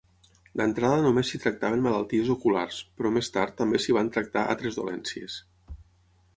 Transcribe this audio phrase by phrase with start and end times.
[0.61, 5.41] D'entrada, només s'hi tractaven malalties oculars, però més tard, també s'hi van tractar altres dolències.